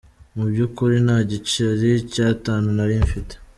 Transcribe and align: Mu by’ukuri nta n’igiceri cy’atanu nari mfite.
Mu 0.35 0.43
by’ukuri 0.51 0.95
nta 1.05 1.17
n’igiceri 1.19 1.89
cy’atanu 2.11 2.67
nari 2.77 2.95
mfite. 3.05 3.33